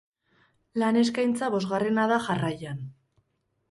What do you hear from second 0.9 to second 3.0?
eskaintza bosgarrena da jarraian.